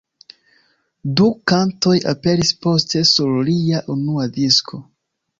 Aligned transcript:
Du 1.19 1.25
kantoj 1.51 1.93
aperis 2.13 2.51
poste 2.67 3.01
sur 3.09 3.35
lia 3.49 3.83
unua 3.97 4.25
disko. 4.39 4.81